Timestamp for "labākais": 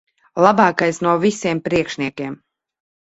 0.45-0.99